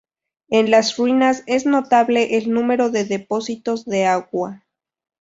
[0.49, 4.65] En las ruinas es notable el número de depósitos de agua.